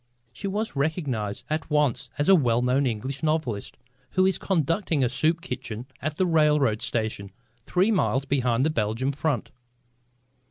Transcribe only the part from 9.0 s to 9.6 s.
front.